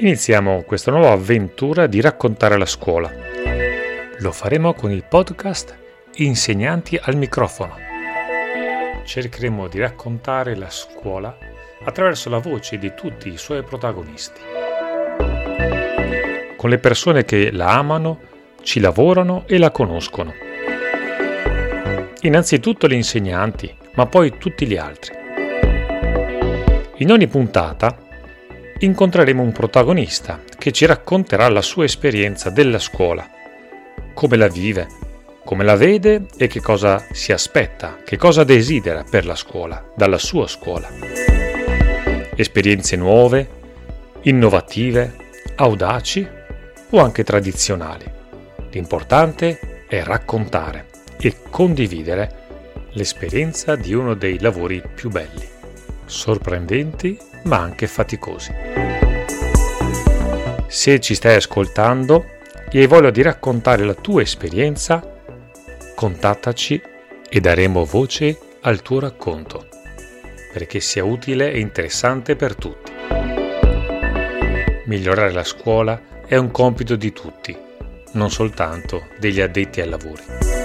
[0.00, 3.12] Iniziamo questa nuova avventura di raccontare la scuola.
[4.18, 5.76] Lo faremo con il podcast
[6.18, 7.74] Insegnanti al microfono.
[9.04, 11.36] Cercheremo di raccontare la scuola
[11.82, 14.40] attraverso la voce di tutti i suoi protagonisti.
[16.56, 18.20] Con le persone che la amano,
[18.62, 20.32] ci lavorano e la conoscono.
[22.20, 25.16] Innanzitutto gli insegnanti, ma poi tutti gli altri.
[26.98, 28.06] In ogni puntata
[28.80, 33.28] incontreremo un protagonista che ci racconterà la sua esperienza della scuola,
[34.14, 34.86] come la vive,
[35.44, 40.18] come la vede e che cosa si aspetta, che cosa desidera per la scuola, dalla
[40.18, 40.88] sua scuola.
[42.34, 43.48] Esperienze nuove,
[44.22, 45.14] innovative,
[45.56, 46.26] audaci
[46.90, 48.04] o anche tradizionali.
[48.70, 50.86] L'importante è raccontare
[51.18, 52.46] e condividere
[52.92, 55.56] l'esperienza di uno dei lavori più belli
[56.08, 57.16] sorprendenti
[57.48, 58.52] ma anche faticosi.
[60.66, 62.36] Se ci stai ascoltando
[62.70, 65.02] e hai voglia di raccontare la tua esperienza,
[65.94, 66.80] contattaci
[67.28, 69.66] e daremo voce al tuo racconto,
[70.52, 72.92] perché sia utile e interessante per tutti.
[74.84, 77.56] Migliorare la scuola è un compito di tutti,
[78.12, 80.57] non soltanto degli addetti ai lavori.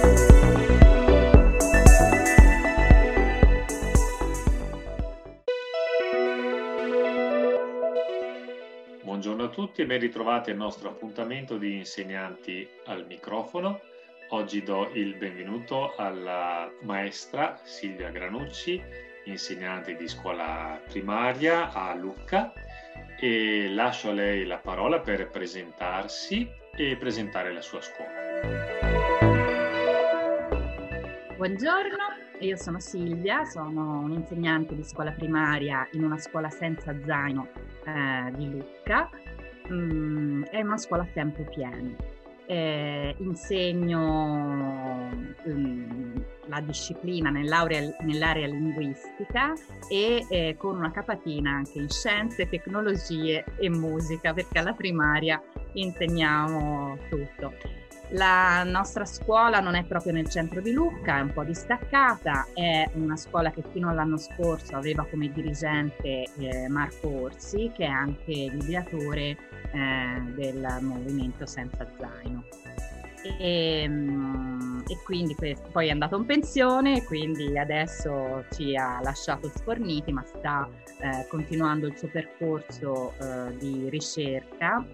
[9.74, 13.80] Tutti e ben ritrovati al nostro appuntamento di insegnanti al microfono.
[14.28, 18.80] Oggi do il benvenuto alla maestra Silvia Granucci,
[19.24, 22.52] insegnante di scuola primaria a Lucca
[23.18, 28.12] e lascio a lei la parola per presentarsi e presentare la sua scuola.
[31.36, 32.04] Buongiorno,
[32.38, 37.48] io sono Silvia, sono un'insegnante di scuola primaria in una scuola senza zaino
[37.84, 39.10] eh, di Lucca.
[39.72, 41.96] Mm, è una scuola a tempo pieno.
[42.46, 45.08] Eh, insegno
[45.48, 46.16] mm,
[46.48, 49.54] la disciplina nell'area linguistica
[49.88, 55.42] e eh, con una capatina anche in scienze, tecnologie e musica, perché alla primaria
[55.72, 57.83] insegniamo tutto.
[58.10, 62.88] La nostra scuola non è proprio nel centro di Lucca, è un po' distaccata, è
[62.94, 68.32] una scuola che fino all'anno scorso aveva come dirigente eh, Marco Orsi, che è anche
[68.32, 69.36] l'ideatore
[69.72, 72.44] eh, del movimento Senza Zaino.
[73.38, 75.34] E, mm, e quindi
[75.72, 80.68] poi è andato in pensione, quindi adesso ci ha lasciato sforniti, ma sta
[81.00, 84.84] eh, continuando il suo percorso eh, di ricerca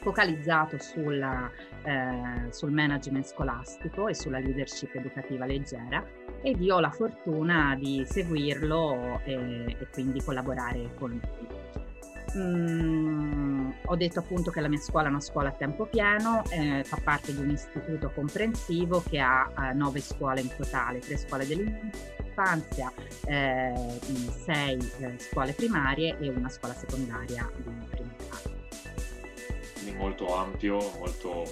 [0.00, 1.50] focalizzato sulla,
[1.82, 6.04] eh, sul management scolastico e sulla leadership educativa leggera
[6.42, 11.68] ed io ho la fortuna di seguirlo e, e quindi collaborare con lui.
[12.36, 16.84] Mm, ho detto appunto che la mia scuola è una scuola a tempo pieno, eh,
[16.84, 21.44] fa parte di un istituto comprensivo che ha eh, nove scuole in totale, tre scuole
[21.44, 22.92] dell'infanzia,
[23.26, 23.98] eh,
[24.44, 28.49] sei eh, scuole primarie e una scuola secondaria di primo grado
[29.90, 31.44] quindi molto ampio, molto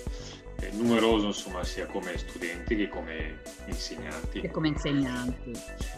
[0.60, 4.40] eh, numeroso insomma sia come studenti che come insegnanti.
[4.40, 5.52] Che come insegnanti.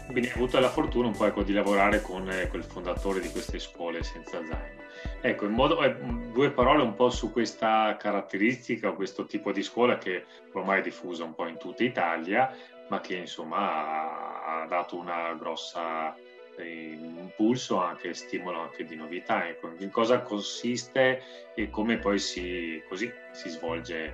[0.07, 3.29] Quindi hai avuto la fortuna un po' ecco, di lavorare con, eh, il fondatore di
[3.29, 4.79] queste scuole senza zaino.
[5.21, 5.95] Ecco, in modo, eh,
[6.31, 11.23] due parole un po' su questa caratteristica questo tipo di scuola che ormai è diffusa
[11.23, 12.55] un po' in tutta Italia,
[12.89, 16.15] ma che insomma ha, ha dato una grossa
[16.57, 19.47] un pulso anche stimolo anche di novità.
[19.47, 21.21] Ecco, in cosa consiste
[21.55, 24.13] e come poi si, così si svolge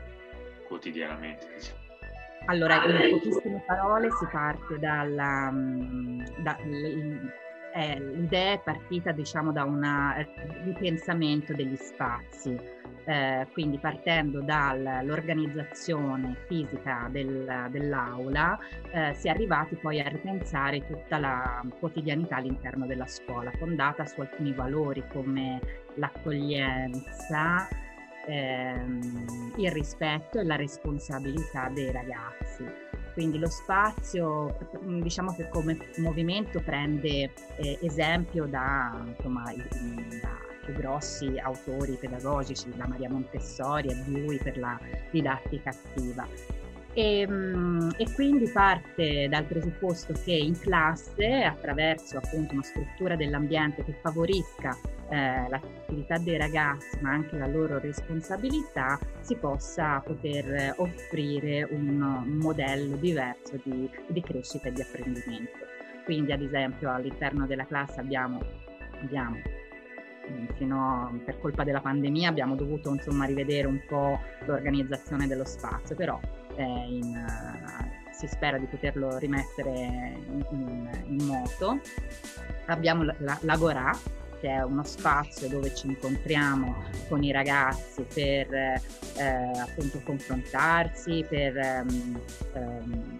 [0.68, 1.48] quotidianamente.
[1.54, 1.86] Diciamo.
[2.46, 5.52] Allora, in pochissime parole si parte dalla...
[5.52, 6.58] Mm, da,
[7.74, 9.86] eh, l'idea è partita diciamo da un
[10.64, 12.60] ripensamento degli spazi,
[13.06, 18.60] eh, quindi partendo dall'organizzazione fisica del, dell'aula
[18.92, 24.20] eh, si è arrivati poi a ripensare tutta la quotidianità all'interno della scuola, fondata su
[24.22, 25.62] alcuni valori come
[25.96, 27.68] l'accoglienza,
[28.28, 32.87] ehm, il rispetto e la responsabilità dei ragazzi.
[33.18, 39.44] Quindi lo spazio, diciamo che come movimento prende eh, esempio da, insomma,
[40.22, 44.80] da più grossi autori pedagogici, da Maria Montessori a Dewey per la
[45.10, 46.28] didattica attiva.
[46.94, 53.84] E, ehm, e, quindi parte dal presupposto che in classe, attraverso appunto una struttura dell'ambiente
[53.84, 54.78] che favorisca
[55.10, 62.96] eh, l'attività dei ragazzi, ma anche la loro responsabilità, si possa poter offrire un, modello
[62.98, 65.66] diverso di, di, crescita e di apprendimento.
[66.04, 68.40] Quindi, ad esempio, all'interno della classe abbiamo,
[69.02, 69.36] abbiamo
[70.56, 75.96] fino a, per colpa della pandemia abbiamo dovuto insomma rivedere un po' l'organizzazione dello spazio,
[75.96, 76.20] però
[76.56, 81.80] eh, in, uh, si spera di poterlo rimettere in, in, in moto.
[82.66, 83.04] Abbiamo
[83.42, 83.92] l'Agorà,
[84.40, 88.82] che è uno spazio dove ci incontriamo con i ragazzi per eh,
[89.60, 92.22] appunto confrontarsi, per um,
[92.54, 93.18] um,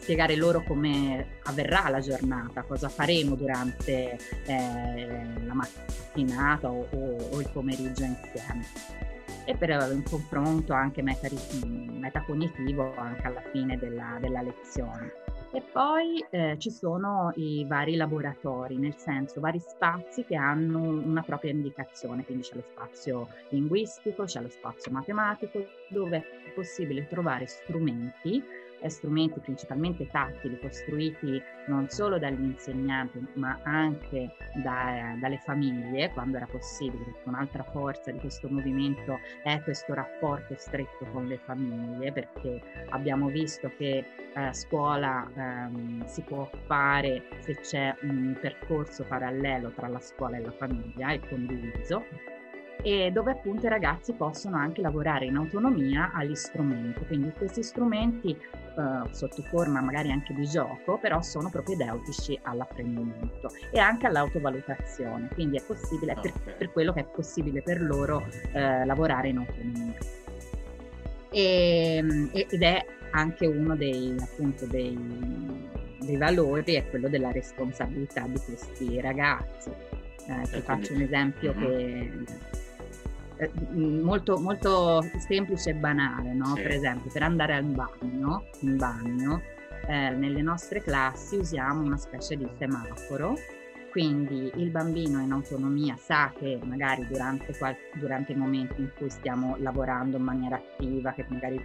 [0.00, 5.08] spiegare loro come avverrà la giornata, cosa faremo durante eh,
[5.44, 9.00] la mattinata o, o, o il pomeriggio insieme
[9.44, 15.12] e per un confronto anche metacognitivo anche alla fine della, della lezione.
[15.54, 21.22] E poi eh, ci sono i vari laboratori, nel senso vari spazi che hanno una
[21.22, 27.46] propria indicazione, quindi c'è lo spazio linguistico, c'è lo spazio matematico, dove è possibile trovare
[27.46, 28.42] strumenti
[28.88, 36.46] strumenti principalmente tattili costruiti non solo dagli insegnanti ma anche da, dalle famiglie quando era
[36.46, 42.60] possibile, perché un'altra forza di questo movimento è questo rapporto stretto con le famiglie, perché
[42.90, 44.04] abbiamo visto che
[44.34, 50.40] eh, scuola ehm, si può fare se c'è un percorso parallelo tra la scuola e
[50.40, 52.04] la famiglia e condiviso
[52.82, 57.06] e dove appunto i ragazzi possono anche lavorare in autonomia agli strumenti.
[57.06, 63.78] Quindi questi strumenti eh, sotto forma magari anche di gioco, però sono propedeutici all'apprendimento e
[63.78, 65.28] anche all'autovalutazione.
[65.32, 66.32] Quindi è possibile, okay.
[66.32, 69.98] per, per, quello che è possibile per loro eh, lavorare in autonomia.
[71.30, 74.98] E, ed è anche uno dei, appunto, dei,
[76.00, 79.70] dei valori, è quello della responsabilità di questi ragazzi.
[79.70, 81.64] Eh, ti faccio un esempio mm-hmm.
[81.64, 82.24] che
[83.36, 86.54] eh, molto, molto semplice e banale, no?
[86.54, 86.62] Sì.
[86.62, 89.42] Per esempio, per andare al bagno, in bagno,
[89.86, 93.34] eh, nelle nostre classi usiamo una specie di semaforo,
[93.92, 97.54] quindi il bambino in autonomia sa che magari durante,
[97.92, 101.62] durante i momenti in cui stiamo lavorando in maniera attiva, che magari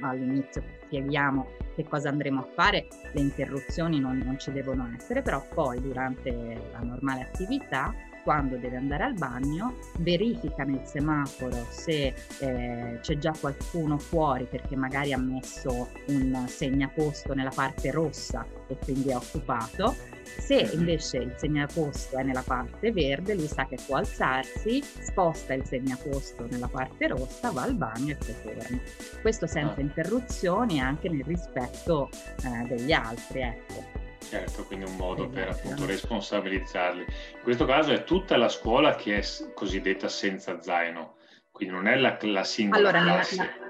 [0.00, 5.46] all'inizio, spieghiamo che cosa andremo a fare, le interruzioni non, non ci devono essere, però
[5.52, 6.32] poi durante
[6.72, 7.92] la normale attività
[8.22, 14.76] quando deve andare al bagno, verifica nel semaforo se eh, c'è già qualcuno fuori perché
[14.76, 19.94] magari ha messo un segnaposto nella parte rossa e quindi è occupato.
[20.22, 25.64] Se invece il segnaposto è nella parte verde, lui sa che può alzarsi, sposta il
[25.64, 28.80] segnaposto nella parte rossa, va al bagno e poi torna.
[29.20, 29.80] Questo senza ah.
[29.80, 32.10] interruzioni e anche nel rispetto
[32.44, 33.40] eh, degli altri.
[33.40, 33.99] Ecco.
[34.28, 37.00] Certo, quindi un modo per appunto responsabilizzarli.
[37.00, 39.22] In questo caso è tutta la scuola che è
[39.54, 41.16] cosiddetta senza zaino,
[41.50, 43.36] quindi non è la, la singola allora, classe.
[43.36, 43.68] La,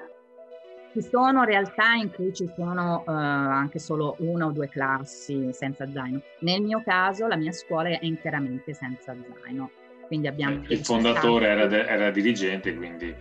[0.92, 5.90] ci sono realtà in cui ci sono uh, anche solo una o due classi senza
[5.90, 6.20] zaino.
[6.40, 9.70] Nel mio caso la mia scuola è interamente senza zaino.
[10.08, 13.14] Quindi abbiamo il fondatore era, de- era, dirigente, quindi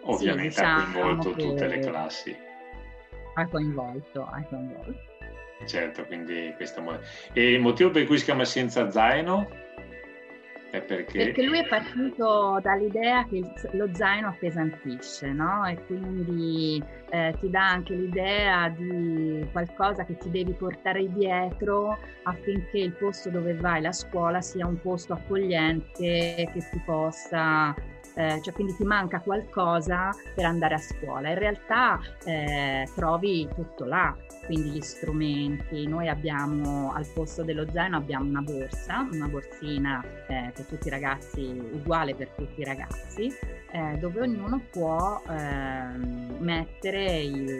[0.00, 2.36] ovviamente sì, diciamo ha coinvolto tutte le classi.
[3.34, 5.11] Ha coinvolto, ha coinvolto.
[5.66, 6.82] Certo, quindi questo
[7.32, 9.60] E il motivo per cui si chiama Senza Zaino?
[10.72, 11.24] È perché...
[11.24, 13.42] Perché lui è partito dall'idea che
[13.72, 15.66] lo zaino appesantisce, no?
[15.66, 22.78] E quindi eh, ti dà anche l'idea di qualcosa che ti devi portare dietro affinché
[22.78, 27.74] il posto dove vai, la scuola, sia un posto accogliente che ti possa
[28.14, 31.30] eh, cioè quindi ti manca qualcosa per andare a scuola.
[31.30, 34.14] In realtà eh, trovi tutto là,
[34.46, 35.86] quindi gli strumenti.
[35.86, 40.90] Noi abbiamo al posto dello zaino abbiamo una borsa, una borsina eh, per tutti i
[40.90, 41.40] ragazzi,
[41.72, 43.32] uguale per tutti i ragazzi,
[43.70, 47.58] eh, dove ognuno può ehm, mettere il...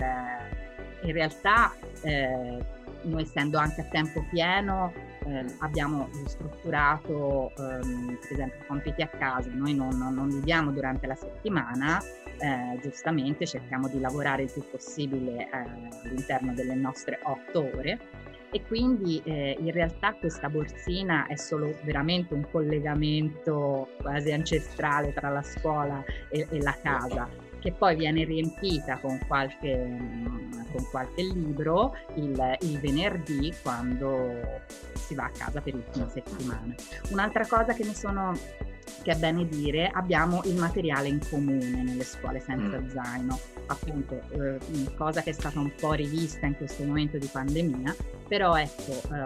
[1.05, 2.59] In realtà eh,
[3.03, 4.93] noi essendo anche a tempo pieno
[5.25, 11.15] eh, abbiamo strutturato ehm, per esempio compiti a casa, noi non, non viviamo durante la
[11.15, 12.01] settimana,
[12.39, 15.49] eh, giustamente cerchiamo di lavorare il più possibile eh,
[16.05, 17.99] all'interno delle nostre otto ore.
[18.55, 25.31] E quindi eh, in realtà questa borsina è solo veramente un collegamento quasi ancestrale tra
[25.31, 29.97] la scuola e, e la casa che poi viene riempita con qualche,
[30.73, 34.41] con qualche libro il, il, venerdì quando
[34.95, 36.75] si va a casa per fine settimana.
[37.11, 38.37] Un'altra cosa che mi sono
[39.03, 42.89] che è bene dire, abbiamo il materiale in comune nelle scuole senza mm.
[42.89, 44.59] zaino, appunto eh,
[44.97, 47.95] cosa che è stata un po' rivista in questo momento di pandemia,
[48.29, 49.19] però ecco eh,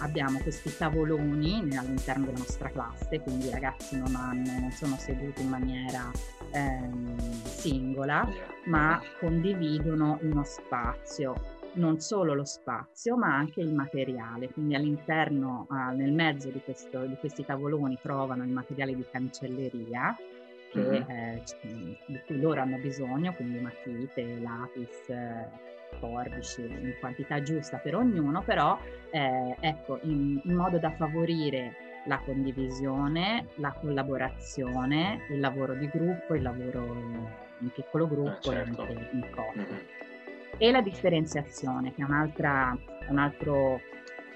[0.00, 5.42] abbiamo questi tavoloni all'interno della nostra classe, quindi i ragazzi non, hanno, non sono seduti
[5.42, 6.10] in maniera
[6.50, 8.26] ehm, singola,
[8.66, 15.94] ma condividono uno spazio non solo lo spazio ma anche il materiale, quindi all'interno, uh,
[15.96, 20.16] nel mezzo di, questo, di, questi tavoloni trovano il materiale di cancelleria
[20.70, 21.10] che, mm-hmm.
[21.10, 21.42] eh,
[22.06, 25.48] di cui loro hanno bisogno, quindi matite, lapis, eh,
[25.98, 28.76] forbici, in quantità giusta per ognuno, però
[29.10, 31.76] eh, ecco, in, in modo da favorire
[32.06, 36.82] la condivisione, la collaborazione, il lavoro di gruppo, il lavoro
[37.60, 38.82] in piccolo gruppo eh, certo.
[38.82, 39.62] e anche in coppia.
[39.62, 40.12] Mm-hmm
[40.66, 42.04] e la differenziazione, che è,
[43.10, 43.80] un altro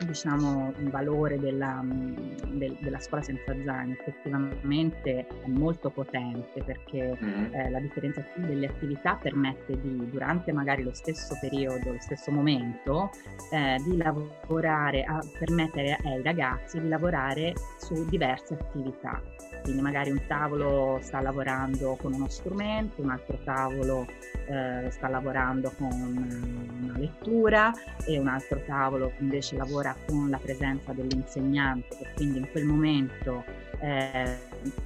[0.07, 7.55] diciamo, valore della, del, della scuola senza zaino, effettivamente è molto potente perché mm-hmm.
[7.55, 13.11] eh, la differenziazione delle attività permette di, durante magari lo stesso periodo, lo stesso momento,
[13.50, 19.21] eh, di lavorare, a permettere ai ragazzi di lavorare su diverse attività.
[19.62, 24.07] Quindi magari un tavolo sta lavorando con uno strumento, un altro tavolo
[24.47, 25.90] eh, sta lavorando con
[26.81, 27.73] una lettura
[28.07, 33.45] e un altro tavolo invece lavora con la presenza dell'insegnante che quindi in quel momento
[33.80, 34.37] eh,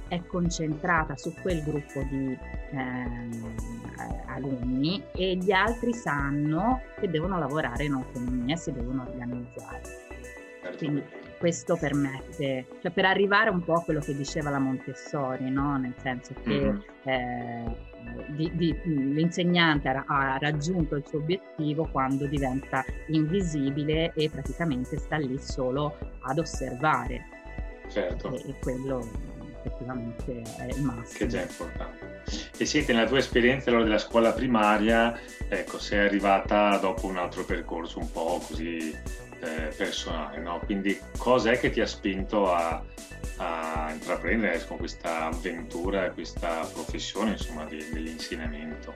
[0.07, 2.37] è concentrata su quel gruppo di
[2.71, 3.93] eh,
[4.27, 9.81] alunni e gli altri sanno che devono lavorare in autonomia e si devono organizzare.
[10.61, 10.77] Certo.
[10.77, 11.03] Quindi
[11.37, 15.77] questo permette, cioè per arrivare un po' a quello che diceva la Montessori, no?
[15.77, 16.79] nel senso che mm-hmm.
[17.03, 17.75] eh,
[18.29, 25.17] di, di, l'insegnante ha, ha, raggiunto il suo obiettivo quando diventa invisibile e praticamente sta
[25.17, 27.25] lì solo ad osservare.
[27.89, 28.33] Certo.
[28.33, 29.07] E, e quello
[29.63, 31.17] effettivamente è il massimo.
[31.17, 32.21] Che già è importante.
[32.57, 35.17] E senti, nella tua esperienza allora della scuola primaria,
[35.47, 38.95] ecco, sei arrivata dopo un altro percorso un po' così
[39.43, 40.59] eh, personale, no?
[40.65, 42.81] Quindi cos'è che ti ha spinto a,
[43.37, 48.93] a intraprendere con questa avventura, questa professione insomma di, dell'insegnamento?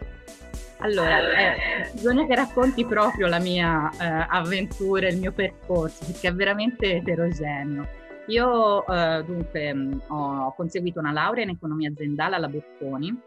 [0.80, 6.34] Allora, eh, bisogna che racconti proprio la mia eh, avventura, il mio percorso, perché è
[6.34, 7.88] veramente eterogeneo.
[8.28, 9.76] Io eh, dunque
[10.08, 13.18] ho conseguito una laurea in economia aziendale alla Bocconi,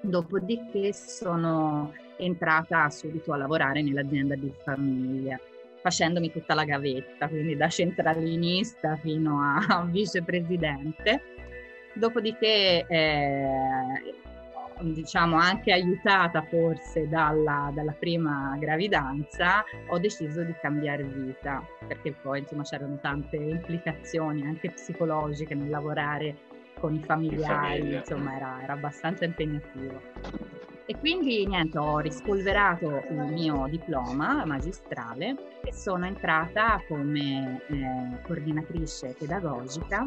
[0.00, 5.38] dopodiché sono entrata subito a lavorare nell'azienda di famiglia
[5.80, 11.22] facendomi tutta la gavetta, quindi da centralinista fino a vicepresidente.
[11.94, 14.14] Dopodiché, eh,
[14.80, 22.40] diciamo anche aiutata forse dalla, dalla, prima gravidanza, ho deciso di cambiare vita, perché poi
[22.40, 26.36] insomma c'erano tante implicazioni anche psicologiche nel lavorare
[26.78, 30.00] con i familiari, insomma era, era abbastanza impegnativo.
[30.90, 39.14] E quindi niente, ho rispolverato il mio diploma magistrale e sono entrata come eh, coordinatrice
[39.18, 40.06] pedagogica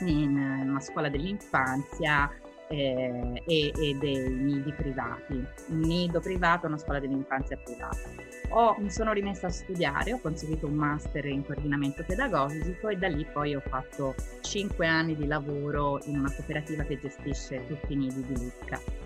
[0.00, 2.30] in una scuola dell'infanzia
[2.68, 5.42] eh, e, e, dei nidi privati.
[5.68, 8.10] Un nido privato è una scuola dell'infanzia privata.
[8.50, 13.08] Ho, mi sono rimessa a studiare, ho conseguito un master in coordinamento pedagogico e da
[13.08, 17.96] lì poi ho fatto cinque anni di lavoro in una cooperativa che gestisce tutti i
[17.96, 19.01] nidi di Lucca.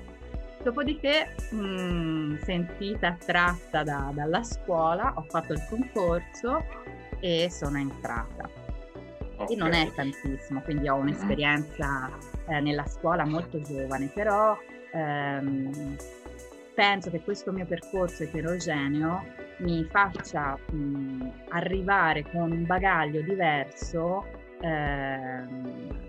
[0.66, 6.64] Dopodiché, mh, mm, sentita attratta da, dalla scuola, ho fatto il concorso
[7.20, 8.50] e sono entrata.
[9.37, 9.54] Okay.
[9.54, 12.11] E non è tantissimo, quindi ho un'esperienza
[12.49, 14.58] eh, nella scuola molto giovane, però
[14.92, 15.96] ehm,
[16.75, 19.25] penso che questo mio percorso eterogeneo
[19.58, 24.26] mi faccia mh, mm, arrivare con un bagaglio diverso
[24.61, 26.05] ehm,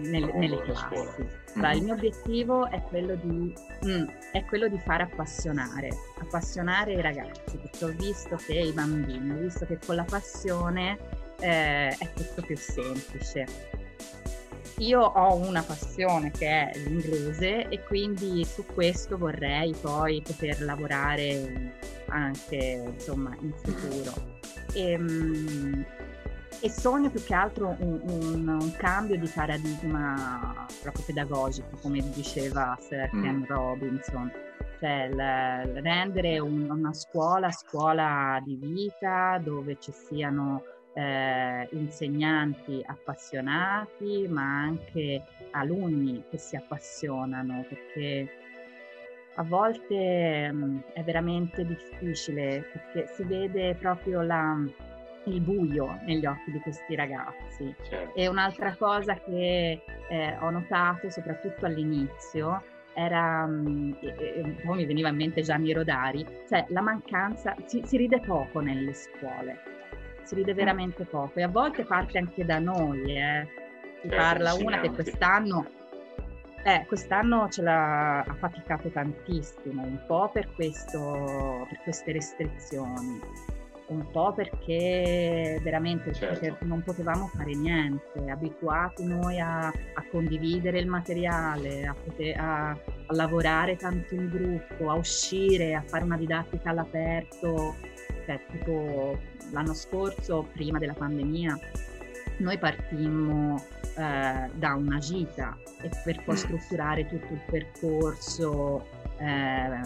[0.00, 1.26] nelle, nelle classi.
[1.54, 3.52] Allora, il mio obiettivo è quello, di,
[3.86, 5.90] mm, è quello di far appassionare,
[6.20, 10.98] appassionare i ragazzi, perché ho visto che i bambini, ho visto che con la passione
[11.40, 13.76] eh, è tutto più semplice.
[14.78, 21.72] Io ho una passione che è l'inglese e quindi su questo vorrei poi poter lavorare
[22.10, 24.12] anche insomma in futuro.
[24.74, 25.84] E, um,
[26.60, 32.76] e sogno più che altro un, un, un, cambio di paradigma proprio pedagogico, come diceva
[32.80, 33.22] Sir mm.
[33.22, 34.32] Ken Robinson,
[34.80, 40.62] cioè l- rendere un, una scuola scuola di vita dove ci siano
[40.94, 45.22] eh, insegnanti appassionati, ma anche
[45.52, 48.28] alunni che si appassionano, perché
[49.36, 54.56] a volte mh, mm, è veramente difficile, perché si vede proprio la
[55.28, 57.74] il buio negli occhi di questi ragazzi.
[57.82, 58.14] Certo.
[58.14, 62.62] E un'altra cosa che eh, ho notato, soprattutto all'inizio,
[62.94, 67.96] era, um, e, poi mi veniva in mente Gianni Rodari, cioè la mancanza, si, si
[67.96, 69.60] ride poco nelle scuole,
[70.24, 70.56] si ride mm.
[70.56, 73.46] veramente poco e a volte parte anche da noi, eh.
[74.00, 75.76] si certo, parla una che quest'anno
[76.64, 83.20] eh, quest'anno ce l'ha ha faticato tantissimo, un po' per, questo, per queste restrizioni,
[83.88, 86.64] un po' perché veramente certo.
[86.64, 92.78] non potevamo fare niente, abituati noi a, a condividere il materiale, a, poter, a, a,
[93.14, 97.76] lavorare tanto in gruppo, a uscire, a fare una didattica all'aperto.
[98.26, 99.18] Cioè, tipo
[99.52, 101.58] l'anno scorso, prima della pandemia,
[102.38, 103.64] noi partimmo
[103.96, 106.38] eh, da una gita e per poi mm.
[106.38, 108.86] strutturare tutto il percorso
[109.18, 109.80] eh,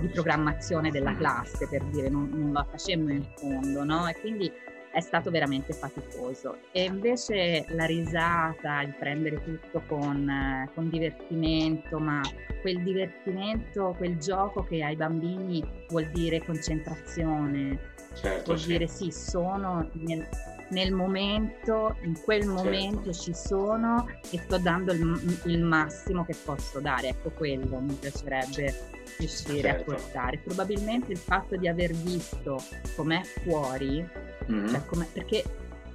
[0.00, 4.06] di programmazione della classe, per dire, non, non la facemmo in fondo, no?
[4.08, 4.52] E quindi
[4.94, 6.58] è stato veramente faticoso.
[6.70, 12.20] E invece la risata, il prendere tutto con, con, divertimento, ma
[12.60, 18.66] quel divertimento, quel gioco che ai bambini vuol dire concentrazione, certo, vuol sì.
[18.68, 20.28] dire sì, sono nel,
[20.68, 22.54] nel momento, in quel certo.
[22.54, 23.20] momento certo.
[23.20, 27.08] ci sono e sto dando il, il, massimo che posso dare.
[27.08, 29.90] Ecco quello mi piacerebbe riuscire certo.
[29.90, 30.38] a portare.
[30.38, 32.62] Probabilmente il fatto di aver visto
[32.96, 34.06] com'è fuori,
[34.50, 34.68] mm-hmm.
[34.68, 35.44] cioè com'è, perché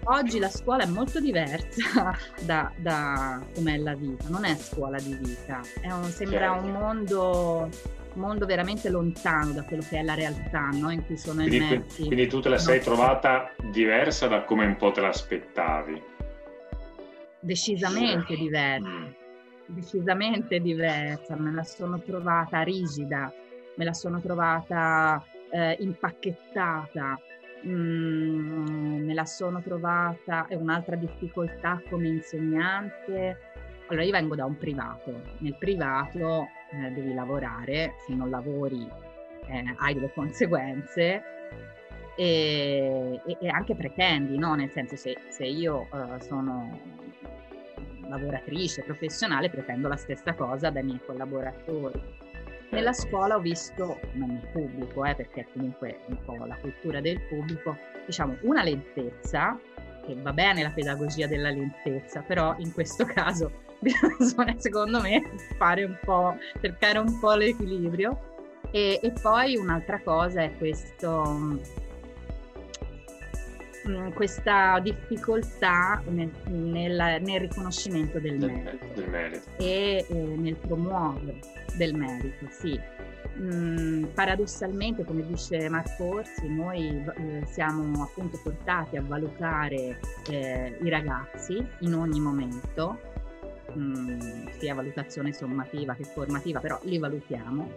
[0.06, 5.14] oggi la scuola è molto diversa da, da com'è la vita, non è scuola di
[5.16, 6.66] vita, un, sembra certo.
[6.66, 7.70] un mondo
[8.14, 10.90] mondo veramente lontano da quello che è la realtà no?
[10.90, 12.06] in cui sono quindi, immersi.
[12.06, 16.02] Quindi tu te la sei trovata diversa da come un po' te l'aspettavi?
[17.40, 18.42] Decisamente sì.
[18.42, 19.06] diversa, mm.
[19.70, 23.32] Decisamente diversa, me la sono trovata rigida,
[23.76, 27.20] me la sono trovata eh, impacchettata,
[27.66, 33.38] mm, me la sono trovata, è un'altra difficoltà come insegnante.
[33.88, 38.88] Allora io vengo da un privato, nel privato eh, devi lavorare, se non lavori
[39.48, 41.24] eh, hai delle conseguenze
[42.20, 44.54] e, e, anche pretendi, no?
[44.54, 46.78] nel senso se, se io uh, sono
[48.10, 52.02] lavoratrice professionale pretendo la stessa cosa dai miei collaboratori.
[52.72, 57.20] Nella scuola ho visto, non nel pubblico, eh, perché comunque un po' la cultura del
[57.22, 59.60] pubblico, diciamo una lentezza,
[60.06, 65.24] che va bene la pedagogia della lentezza, però in questo caso bisogna secondo me
[65.58, 68.28] fare un po', cercare un po' l'equilibrio.
[68.72, 71.60] E, e poi un'altra cosa è questo,
[73.90, 79.50] mm, questa difficoltà nel, nel, nel riconoscimento del, del merito, del merito.
[79.58, 81.40] e eh, nel promuovere
[81.76, 82.80] del merito, sì.
[83.40, 90.00] Mm, paradossalmente, come dice Marco Orsi, noi eh, siamo appunto portati a valutare
[90.30, 93.00] eh, i ragazzi in ogni momento
[93.74, 94.20] mh, mm,
[94.58, 97.72] sia valutazione sommativa che formativa, però li valutiamo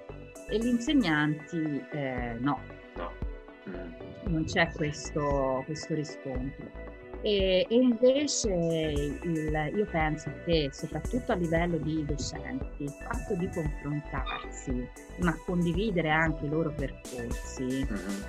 [0.48, 2.59] e gli insegnanti eh, no.
[2.96, 4.12] no.
[4.24, 6.90] Non c'è questo, questo riscontro.
[7.22, 13.48] E, e invece il, io penso che soprattutto a livello di docenti il fatto di
[13.48, 14.88] confrontarsi,
[15.20, 18.22] ma condividere anche i loro percorsi, mm-hmm.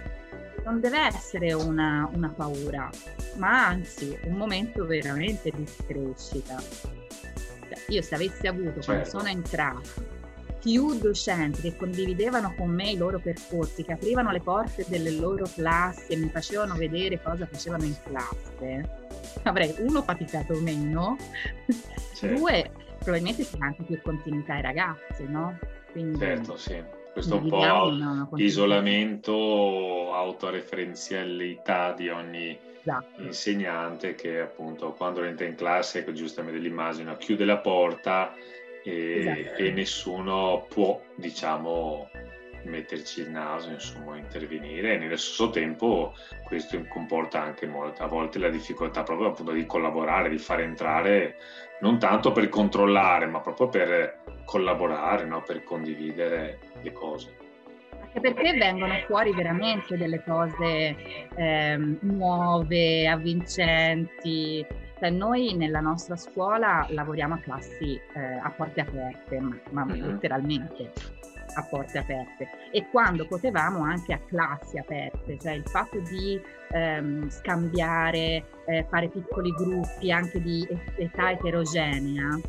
[0.63, 2.89] non deve essere una, una paura,
[3.37, 6.61] ma anzi un momento veramente di crescita
[7.87, 8.85] io se avessi avuto certo.
[8.85, 10.21] quando sono entrata
[10.63, 15.45] più docenti che condividevano con me i loro percorsi, che aprivano le porte delle loro
[15.53, 18.89] classi e mi facevano vedere cosa facevano in classe,
[19.43, 21.17] avrei uno faticato meno,
[22.15, 22.39] certo.
[22.39, 25.59] due probabilmente si ha anche più continuità ai ragazzi, no?
[25.91, 26.81] Quindi, certo, sì.
[27.11, 33.21] questo un po' isolamento, autoreferenzialità di ogni esatto.
[33.21, 38.33] insegnante che appunto quando entra in classe, ecco, giustamente l'immagino, chiude la porta
[38.83, 39.61] e, esatto.
[39.61, 42.09] e nessuno può, diciamo,
[42.63, 48.39] metterci il naso, insomma, intervenire e nello stesso tempo questo comporta anche molto, a volte
[48.39, 51.35] la difficoltà proprio appunto di collaborare, di far entrare
[51.81, 55.41] non tanto per controllare, ma proprio per collaborare, no?
[55.41, 57.35] per condividere le cose.
[57.99, 60.95] Anche perché vengono fuori veramente delle cose
[61.35, 64.65] eh, nuove, avvincenti.
[65.03, 70.07] Cioè, noi nella nostra scuola lavoriamo a classi eh, a porte aperte, ma, ma mm-hmm.
[70.07, 70.93] letteralmente
[71.55, 77.29] a porte aperte e quando potevamo anche a classi aperte, cioè il fatto di ehm,
[77.29, 82.39] scambiare, eh, fare piccoli gruppi anche di età eterogenea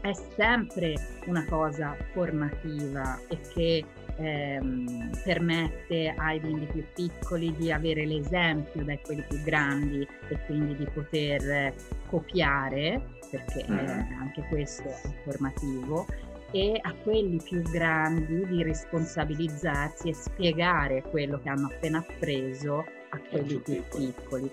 [0.00, 0.94] è sempre
[1.26, 3.84] una cosa formativa e che
[4.18, 10.76] ehm, permette ai bimbi più piccoli di avere l'esempio da quelli più grandi e quindi
[10.76, 11.74] di poter
[12.06, 13.00] copiare,
[13.30, 16.06] perché eh, anche questo è formativo,
[16.50, 23.20] e a quelli più grandi di responsabilizzarsi e spiegare quello che hanno appena appreso a
[23.28, 24.50] quelli più piccoli.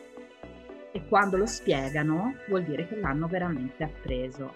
[0.92, 4.56] E quando lo spiegano vuol dire che l'hanno veramente appreso.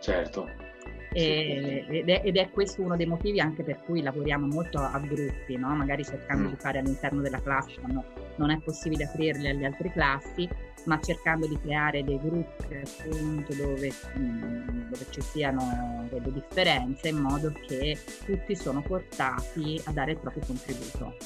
[0.00, 0.69] Certo.
[1.12, 4.98] E, ed, è, ed, è, questo uno dei motivi anche per cui lavoriamo molto a
[5.00, 5.74] gruppi, no?
[5.74, 6.50] magari cercando mm.
[6.50, 8.04] di fare all'interno della classe quando
[8.36, 10.48] non è possibile aprirle alle altre classi,
[10.84, 17.18] ma cercando di creare dei gruppi appunto dove, mm, dove ci siano delle differenze in
[17.18, 21.16] modo che tutti sono portati a dare il proprio contributo.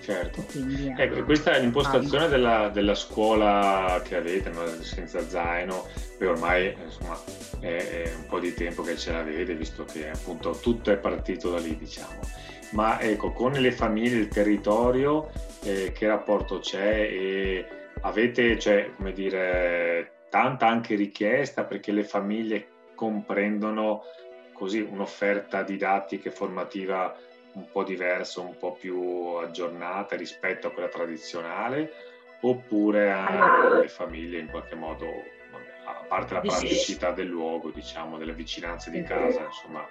[0.00, 4.66] Certo, Quindi, ecco, questa è l'impostazione della, della, scuola che avete, no?
[4.82, 5.86] senza zaino,
[6.18, 7.18] poi ormai insomma,
[7.64, 11.58] è, un po' di tempo che ce l'avete, visto che appunto tutto è partito da
[11.58, 12.20] lì, diciamo.
[12.72, 15.30] Ma ecco, con le famiglie, il territorio,
[15.62, 17.66] eh, che rapporto c'è e
[18.00, 24.02] avete, cioè, come dire, tanta anche richiesta perché le famiglie comprendono
[24.52, 27.16] così un'offerta didattica e formativa
[27.54, 29.00] un po' diversa, un po' più
[29.36, 31.92] aggiornata rispetto a quella tradizionale,
[32.40, 35.06] oppure anche le famiglie in qualche modo,
[36.04, 39.86] parte la praticità del luogo, diciamo, delle vicinanze di casa, insomma,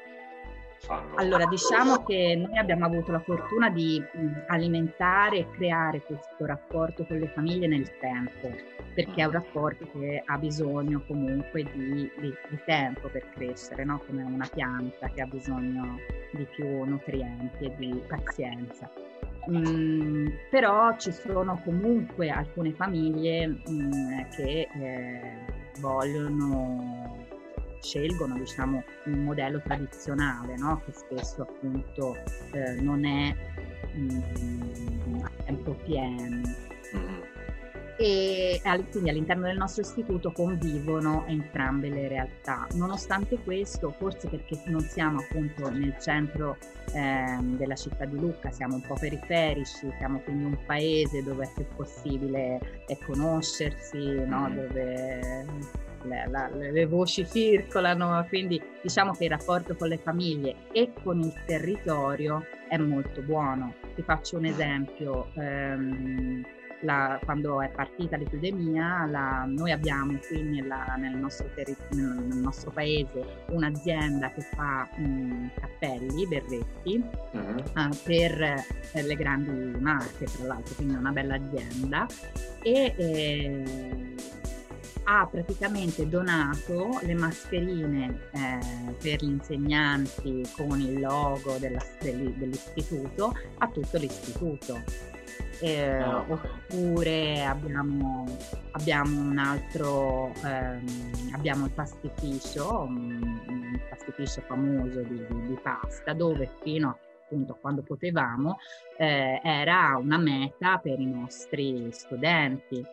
[0.83, 1.15] fanno.
[1.15, 4.03] Allora, diciamo che noi abbiamo avuto la fortuna di
[4.47, 8.51] alimentare e creare questo rapporto con le famiglie nel tempo,
[8.93, 14.01] perché è un rapporto che ha bisogno comunque di, di, di tempo per crescere, no?
[14.05, 15.97] come una pianta che ha bisogno
[16.31, 18.91] di più nutrienti e di pazienza.
[19.49, 27.25] Mm, però ci sono comunque alcune famiglie mm, che eh, vogliono
[27.81, 30.81] scelgono diciamo, un modello tradizionale no?
[30.85, 32.15] che spesso appunto
[32.53, 33.35] eh, non è
[33.95, 36.41] mm, a tempo pieno.
[36.95, 37.32] Mm-hmm.
[37.97, 38.59] E
[38.91, 42.67] quindi all'interno del nostro istituto convivono entrambe le realtà.
[42.73, 46.57] Nonostante questo, forse perché non siamo appunto nel centro
[46.93, 51.51] eh, della città di Lucca, siamo un po' periferici, siamo quindi un paese dove è
[51.53, 54.47] più possibile eh, conoscersi, no?
[54.47, 54.55] Mm-hmm.
[54.55, 55.45] dove
[56.03, 61.19] le, la, le voci circolano, quindi diciamo che il rapporto con le famiglie e con
[61.19, 63.73] il territorio è molto buono.
[63.95, 65.29] Ti faccio un esempio.
[65.35, 66.43] Ehm,
[66.83, 72.71] la, quando è partita l'epidemia, la, noi abbiamo qui nella, nel, nostro terri- nel, nostro
[72.71, 77.63] paese un'azienda che fa mh, cappelli, berretti, uh-huh.
[77.75, 82.07] uh, per, per, le grandi marche, tra l'altro, quindi è una bella azienda.
[82.61, 84.13] E, eh,
[85.05, 93.67] ha praticamente donato le mascherine eh, per gli insegnanti con il logo della, dell'istituto a
[93.67, 95.11] tutto l'istituto.
[95.59, 96.25] Eh, oh.
[96.27, 98.25] Oppure abbiamo,
[98.71, 106.13] abbiamo, un altro, ehm, abbiamo il pastificio, un, un pastificio famoso di, di, di, pasta
[106.13, 106.97] dove fino a
[107.33, 108.59] appunto quando potevamo
[108.97, 112.85] eh, era una meta per i nostri studenti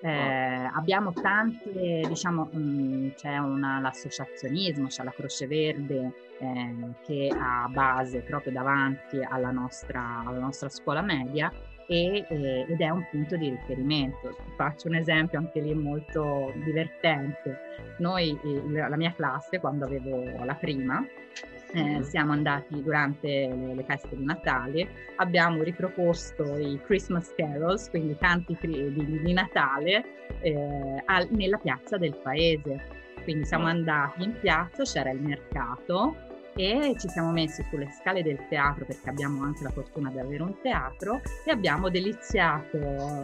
[0.00, 7.30] eh, abbiamo tante, diciamo, mh, mm, c'è una, l'associazionismo, c'è la Croce Verde eh, che
[7.32, 11.50] ha base proprio davanti alla nostra, alla nostra scuola media
[11.86, 14.36] e, eh, ed è un punto di riferimento.
[14.56, 17.58] Faccio un esempio anche lì molto divertente.
[17.98, 18.38] Noi,
[18.70, 21.04] la mia classe, quando avevo la prima,
[21.72, 28.16] eh, siamo andati durante le, le, feste di Natale, abbiamo riproposto i Christmas carols, quindi
[28.16, 30.04] canti di, di Natale,
[30.40, 33.04] eh, al, nella piazza del paese.
[33.22, 36.25] Quindi siamo andati in piazza, c'era il mercato
[36.56, 40.42] e ci siamo messi sulle scale del teatro perché abbiamo anche la fortuna di avere
[40.42, 42.78] un teatro e abbiamo deliziato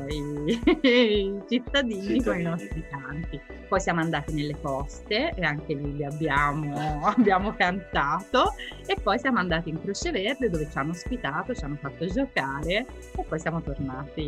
[0.09, 3.41] i, i cittadini, cittadini, con i nostri canti.
[3.69, 8.55] Poi siamo andati nelle coste e anche lì li abbiamo, abbiamo cantato
[8.87, 12.87] e poi siamo andati in Croce Verde dove ci hanno ospitato, ci hanno fatto giocare
[13.17, 14.23] e poi siamo tornati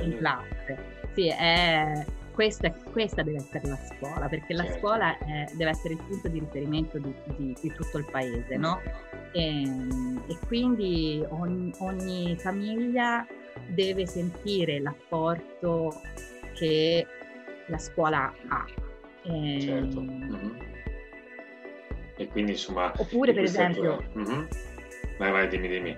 [0.00, 0.96] in classe.
[1.14, 2.04] Sì, è,
[2.38, 4.78] questa, questa, deve essere la scuola, perché la certo.
[4.78, 8.80] scuola è, deve essere il punto di riferimento di, di, di tutto il paese, no?
[9.32, 9.62] E,
[10.28, 13.26] e quindi ogni, ogni, famiglia
[13.66, 16.00] deve sentire l'apporto
[16.54, 17.04] che
[17.66, 18.64] la scuola ha.
[19.24, 20.00] E, certo.
[20.00, 20.60] Mm-hmm.
[22.18, 22.92] E quindi insomma...
[22.98, 24.00] Oppure per esempio...
[24.16, 24.44] Mm-hmm.
[25.18, 25.96] Vai, vai, dimmi, dimmi.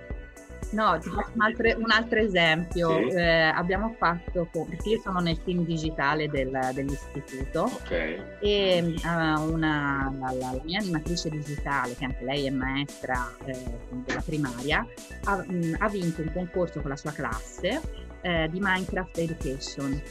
[0.71, 2.89] No, ti faccio un altro, un altro esempio.
[3.11, 3.17] Sì.
[3.17, 8.21] Eh, abbiamo fatto, perché io sono nel team digitale del, dell'istituto okay.
[8.41, 13.57] e uh, una, la, la, mia animatrice digitale, che anche lei è maestra eh,
[14.05, 14.87] della primaria,
[15.25, 17.81] ha, mh, ha, vinto un concorso con la sua classe
[18.21, 20.03] eh, di Minecraft Education.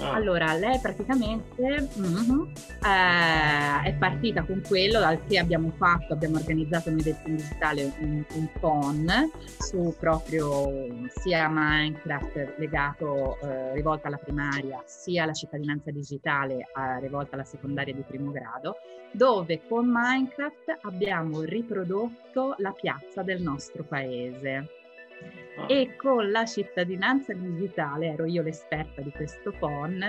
[0.00, 0.14] Ah.
[0.14, 2.40] Allora, lei praticamente mm-hmm,
[2.84, 7.92] eh, è partita con quello dal che abbiamo fatto, abbiamo organizzato noi del team digitale
[8.00, 10.68] un, un PON su proprio
[11.08, 17.94] sia Minecraft legato eh, rivolto alla primaria, sia la cittadinanza digitale eh, rivolta alla secondaria
[17.94, 18.76] di primo grado,
[19.12, 24.82] dove con Minecraft abbiamo riprodotto la piazza del nostro paese.
[25.56, 25.66] Ah.
[25.68, 30.02] E con la cittadinanza digitale, ero io l'esperta di questo PON,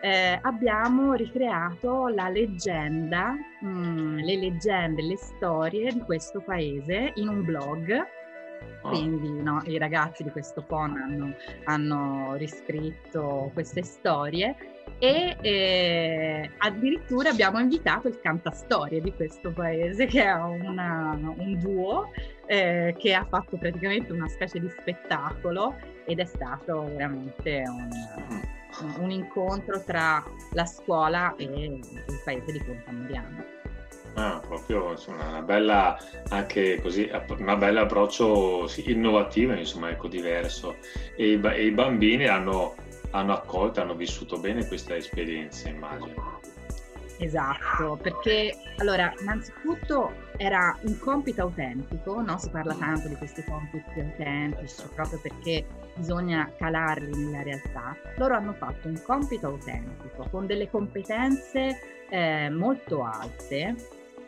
[0.00, 7.28] eh, abbiamo ricreato la leggenda, mh, mm, le leggende, le storie di questo paese in
[7.28, 7.90] un blog.
[7.92, 8.88] Ah.
[8.88, 14.54] Quindi no, i ragazzi di questo PON hanno, hanno riscritto queste storie
[14.98, 22.10] e eh, addirittura abbiamo invitato il cantastorie di questo paese che è una, un duo
[22.46, 27.90] eh, che ha fatto praticamente una specie di spettacolo ed è stato veramente un,
[28.98, 31.80] un incontro tra la scuola e il
[32.24, 33.44] paese di Pontamoriano.
[34.14, 40.76] Ah, proprio insomma, una bella, anche così, una bella approccio sì, innovativo, insomma, ecco, diverso.
[41.16, 42.74] E i, e i bambini hanno
[43.16, 46.35] hanno accolto, hanno vissuto bene questa esperienza, immagino.
[47.18, 52.38] Esatto, perché allora innanzitutto era un compito autentico, no?
[52.38, 55.64] si parla tanto di questi compiti autentici proprio perché
[55.96, 57.96] bisogna calarli nella realtà.
[58.16, 63.74] Loro hanno fatto un compito autentico con delle competenze eh, molto alte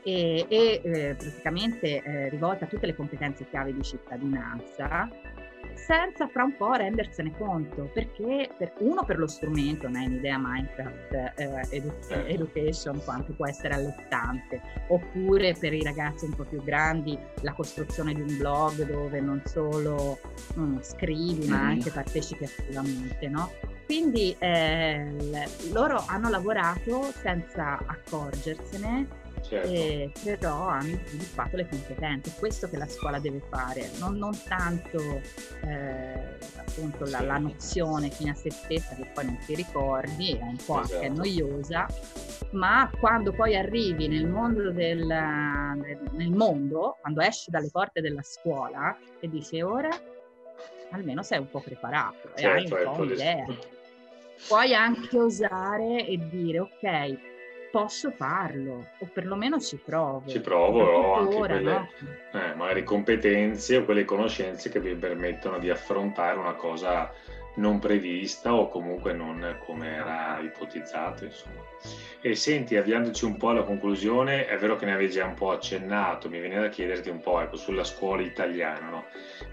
[0.02, 5.08] e, e eh, praticamente eh, rivolte a tutte le competenze chiave di cittadinanza
[5.74, 10.36] senza fra un po' rendersene conto, perché per, uno per lo strumento, non hai un'idea
[10.36, 12.28] Minecraft eh, edu- certo.
[12.28, 18.12] Education quanto può essere allettante, oppure per i ragazzi un po' più grandi la costruzione
[18.12, 20.18] di un blog dove non solo
[20.58, 21.66] mm, scrivi ma mm-hmm.
[21.66, 23.50] anche partecipi attivamente, no?
[23.86, 25.10] Quindi eh,
[25.72, 29.68] loro hanno lavorato senza accorgersene certo.
[29.68, 32.32] e però hanno sviluppato le competenze.
[32.38, 34.98] Questo che la scuola deve fare, non, non tanto
[35.64, 40.42] eh, appunto la, la, nozione fino a se stessa che poi non ti ricordi, è
[40.42, 40.94] un po' esatto.
[40.94, 41.86] anche noiosa,
[42.52, 48.96] ma quando poi arrivi nel mondo, del, nel mondo, quando esci dalle porte della scuola
[49.20, 49.90] e dici ora
[50.90, 53.46] almeno sei un po' preparato certo, e hai un po' un'idea.
[54.46, 57.18] Puoi anche osare e dire ok,
[57.70, 60.28] posso farlo o perlomeno ci provo.
[60.28, 61.88] Ci provo o anche ora, quelle no?
[62.32, 67.12] eh, magari competenze o quelle conoscenze che vi permettono di affrontare una cosa
[67.58, 71.24] non prevista o comunque non come era ipotizzato.
[71.24, 71.62] Insomma.
[72.20, 75.50] E senti, avviandoci un po' alla conclusione, è vero che ne avevi già un po'
[75.50, 79.04] accennato, mi viene da chiederti un po' ecco, sulla scuola italiana, no?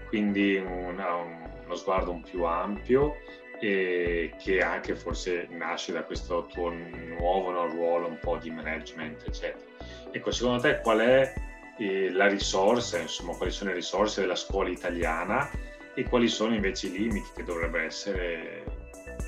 [0.08, 3.16] quindi una, un, uno sguardo un più ampio
[3.58, 9.24] e che anche forse nasce da questo tuo nuovo no, ruolo un po' di management,
[9.26, 9.64] eccetera.
[10.10, 11.32] Ecco, secondo te qual è
[11.78, 15.48] eh, la risorsa, insomma, quali sono le risorse della scuola italiana
[15.94, 18.64] e quali sono invece i limiti che dovrebbero essere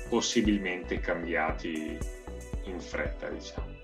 [0.09, 1.97] possibilmente cambiati
[2.63, 3.77] in fretta, diciamo?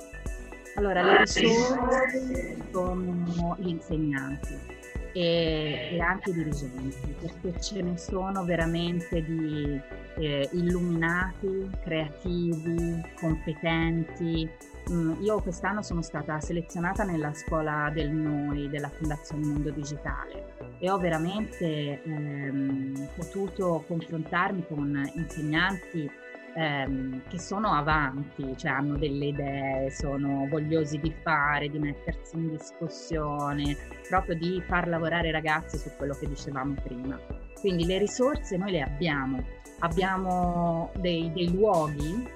[0.76, 4.75] Allora, le risorse sono gli insegnanti
[5.16, 9.80] e, e anche i dirigenti, perché ce ne sono veramente di
[10.18, 14.50] eh, illuminati, creativi, competenti.
[14.92, 20.92] Mm, io quest'anno sono stata selezionata nella scuola del Noi della Fondazione Mondo Digitale e
[20.92, 26.12] ho veramente ehm, potuto confrontarmi con insegnanti
[26.56, 32.50] ehm, che sono avanti, cioè hanno delle idee, sono vogliosi di fare, di mettersi in
[32.50, 33.76] discussione,
[34.10, 37.20] proprio di far lavorare i ragazzi su quello che dicevamo prima.
[37.60, 39.44] Quindi le risorse noi le abbiamo,
[39.80, 42.28] abbiamo dei, dei luoghi,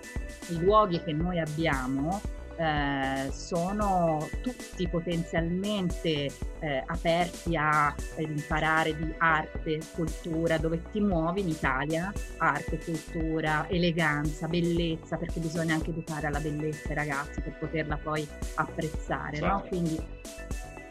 [0.49, 2.21] i luoghi che noi abbiamo
[2.59, 11.47] eh, sono tutti potenzialmente eh, aperti a imparare di arte, cultura, dove ti muovi in
[11.47, 17.95] Italia, arte, cultura, eleganza, bellezza, perché bisogna anche educare alla bellezza i ragazzi per poterla
[17.95, 19.63] poi apprezzare, no?
[19.69, 19.97] Quindi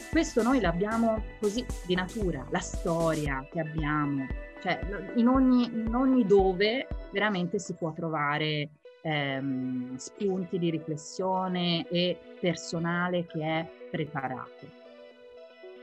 [0.09, 4.25] questo noi l'abbiamo così di natura, la storia che abbiamo,
[4.59, 4.79] cioè
[5.17, 8.69] in ogni, in ogni dove veramente si può trovare
[9.01, 14.67] ehm, spunti di riflessione e personale che è preparato.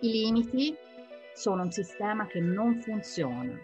[0.00, 0.76] I limiti
[1.34, 3.58] sono un sistema che non funziona,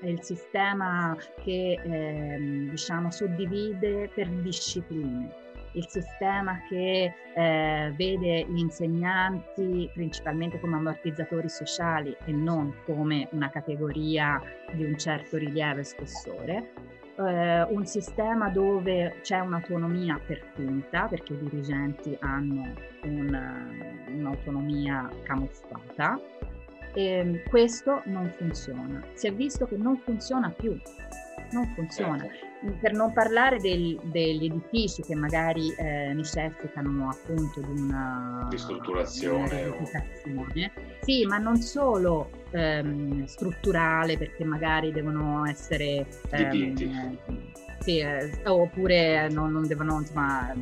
[0.00, 5.30] è il sistema che ehm, diciamo suddivide per discipline,
[5.72, 13.50] il sistema che eh, vede gli insegnanti principalmente come ammortizzatori sociali e non come una
[13.50, 14.40] categoria
[14.72, 16.72] di un certo rilievo e spessore,
[17.26, 26.18] eh, un sistema dove c'è un'autonomia per finta, perché i dirigenti hanno un, un'autonomia camuffata,
[26.92, 29.02] e questo non funziona.
[29.14, 30.76] Si è visto che non funziona più,
[31.52, 32.18] non funziona.
[32.18, 32.48] Certo.
[32.78, 39.66] Per non parlare del, degli edifici che magari eh, necessitano appunto di una ristrutturazione.
[39.66, 40.04] Una
[41.00, 46.74] sì, ma non solo ehm, strutturale perché magari devono essere ehm,
[47.78, 50.52] sì, eh, oppure non, non, devono, insomma,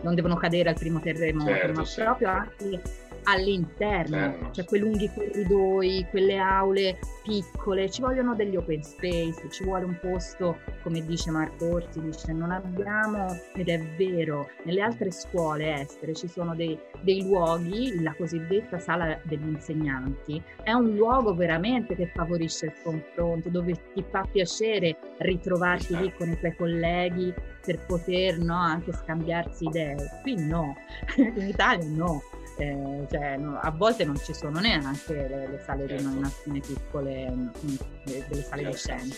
[0.00, 2.02] non devono cadere al primo terremoto, certo, ma sì.
[2.02, 2.82] proprio anche
[3.28, 4.50] all'interno, Interno.
[4.52, 9.98] cioè quei lunghi corridoi, quelle aule piccole, ci vogliono degli open space, ci vuole un
[10.00, 16.14] posto, come dice Marco Orsi, dice non abbiamo, ed è vero, nelle altre scuole estere
[16.14, 22.10] ci sono dei, dei luoghi, la cosiddetta sala degli insegnanti, è un luogo veramente che
[22.14, 28.38] favorisce il confronto, dove ti fa piacere ritrovarti lì con i tuoi colleghi per poter
[28.38, 29.96] no, anche scambiarsi idee.
[30.22, 30.74] Qui no,
[31.16, 32.22] in Italia no
[32.58, 35.94] eh, cioè, no, a volte non ci sono neanche le, le sale certo.
[35.96, 39.04] di nominazione piccole, mh, mm, delle sale certo.
[39.04, 39.16] docenti.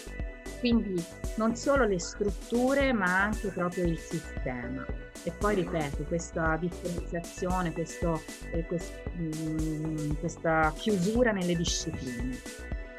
[0.58, 1.02] Quindi
[1.36, 4.84] non solo le strutture, ma anche proprio il sistema.
[5.22, 8.20] E poi ripeto, questa differenziazione, questo,
[8.52, 12.38] eh, quest, mh, mm, questa chiusura nelle discipline.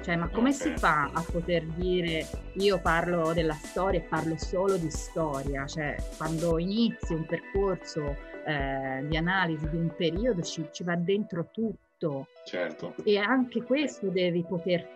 [0.01, 4.75] Cioè, ma come si fa a poter dire io parlo della storia e parlo solo
[4.77, 5.67] di storia?
[5.67, 11.49] Cioè, quando inizi un percorso eh, di analisi di un periodo ci, ci, va dentro
[11.51, 12.27] tutto.
[12.45, 12.95] Certo.
[13.03, 14.87] E anche questo devi poter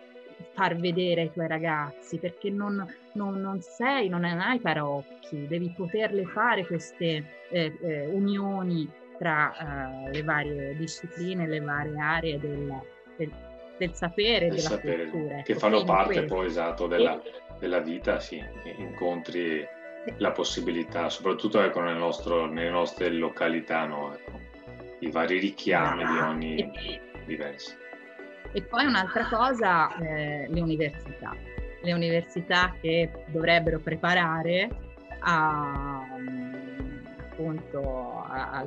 [0.52, 6.24] far vedere ai tuoi ragazzi perché non, non, non sei, non hai tarocchi, devi poterle
[6.26, 12.80] fare queste eh, eh, unioni tra eh, le varie discipline, le varie aree del,
[13.16, 13.32] del,
[13.78, 15.42] del sapere e della sapere, cultura.
[15.42, 16.34] Che ecco, fanno parte questo.
[16.34, 17.20] poi esatto della,
[17.58, 18.42] della vita, sì,
[18.78, 19.66] incontri
[20.18, 24.14] la possibilità, soprattutto ecco, nel nostro, nelle nostre località, no?
[24.14, 24.40] ecco,
[25.00, 26.72] i vari richiami di ogni
[27.24, 27.74] diverso.
[28.52, 31.34] E poi un'altra cosa, eh, le università.
[31.82, 34.68] Le università che dovrebbero preparare
[35.20, 36.04] a,
[37.18, 38.64] appunto a,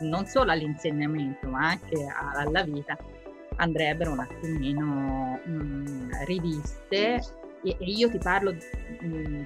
[0.00, 2.96] non solo all'insegnamento ma anche alla vita
[3.56, 7.14] andrebbero un attimino mh, riviste
[7.64, 9.42] e, e, io ti parlo mh,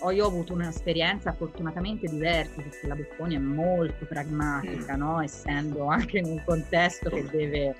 [0.00, 4.98] ho io ho avuto un'esperienza fortunatamente diversa perché la Bocconi è molto pragmatica, mm.
[4.98, 5.20] no?
[5.22, 7.74] essendo anche in un contesto che deve,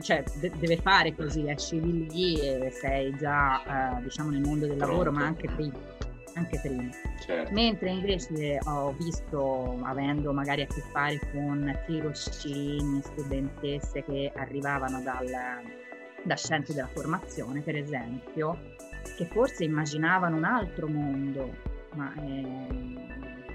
[0.00, 4.66] cioè, de- deve fare così, esci di lì e sei già eh, diciamo nel mondo
[4.66, 5.92] del lavoro, ma anche prima.
[6.36, 6.90] Anche prima.
[7.24, 7.52] Certo.
[7.52, 15.30] Mentre invece ho visto, avendo magari a che fare con tirocini, studentesse che arrivavano dal,
[16.24, 18.58] da scienze della formazione, per esempio,
[19.16, 21.52] che forse immaginavano un altro mondo,
[21.94, 23.04] ma eh,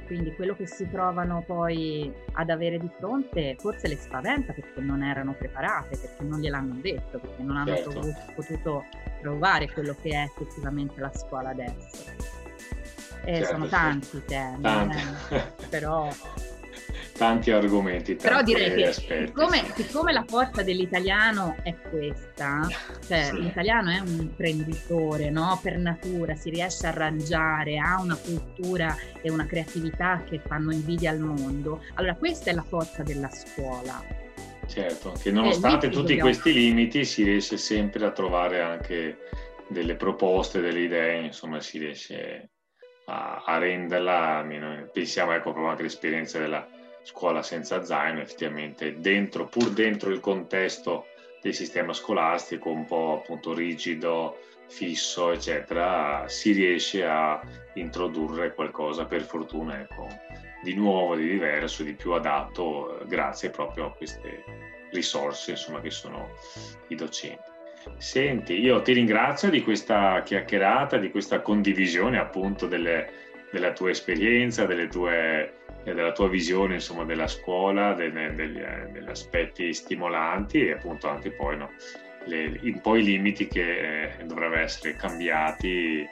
[0.05, 5.03] quindi quello che si trovano poi ad avere di fronte forse le spaventa perché non
[5.03, 8.15] erano preparate, perché non gliel'hanno detto, perché non hanno certo.
[8.35, 8.85] potuto
[9.21, 12.05] provare quello che è effettivamente la scuola adesso.
[13.23, 14.97] E certo, sono tanti temi, tanti.
[15.29, 16.07] Eh, però
[17.19, 18.15] tanti argomenti.
[18.15, 22.65] Tanti Però direi che siccome, siccome, la forza dell'italiano è questa,
[23.05, 23.41] cioè sì.
[23.41, 25.59] l'italiano è un imprenditore no?
[25.61, 31.11] per natura, si riesce a arrangiare, ha una cultura e una creatività che fanno invidia
[31.11, 34.01] al mondo, allora questa è la forza della scuola.
[34.65, 36.29] Certo, che nonostante eh, tutti dobbiamo...
[36.29, 39.17] questi limiti si riesce sempre a trovare anche
[39.67, 42.51] delle proposte, delle idee, insomma si riesce
[43.07, 44.47] a, a renderla,
[44.93, 46.65] pensiamo ecco proprio anche all'esperienza della
[47.03, 51.05] scuola senza zaino, effettivamente dentro, pur dentro il contesto
[51.41, 54.37] del sistema scolastico un po' appunto rigido,
[54.67, 57.41] fisso, eccetera, si riesce a
[57.75, 60.07] introdurre qualcosa per fortuna ecco,
[60.61, 64.43] di nuovo, di diverso, di più adatto, grazie proprio a queste
[64.91, 66.29] risorse insomma, che sono
[66.89, 67.57] i docenti.
[67.97, 74.65] Senti, io ti ringrazio di questa chiacchierata, di questa condivisione appunto delle, della tua esperienza,
[74.65, 81.31] tue, della tua visione insomma, della scuola, delle, degli, degli, aspetti stimolanti e appunto anche
[81.31, 81.71] poi no,
[82.25, 86.07] le, un po' i limiti che eh, dovrebbero essere cambiati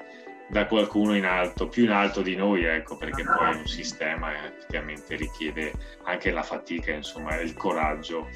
[0.49, 5.15] da qualcuno in alto, più in alto di noi, ecco, perché poi un sistema effettivamente
[5.15, 5.73] richiede
[6.03, 8.29] anche la fatica, insomma, il coraggio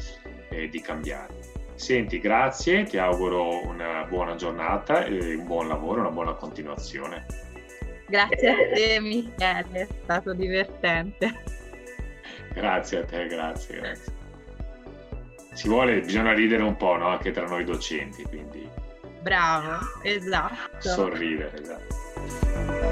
[0.49, 1.33] eh, di cambiare.
[1.75, 7.50] Senti, grazie, ti auguro una buona giornata e un buon lavoro, una buona continuazione.
[8.11, 11.33] Grazie a te Michele, è stato divertente.
[12.53, 14.13] Grazie a te, grazie, grazie.
[15.53, 17.07] Si vuole, bisogna ridere un po', no?
[17.07, 18.67] Anche tra noi docenti, quindi...
[19.21, 20.89] Bravo, esatto.
[20.89, 22.90] Sorridere, esatto.